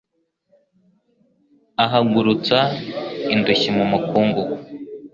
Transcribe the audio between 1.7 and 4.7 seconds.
Ahagurutsa indushyi mu mukungugu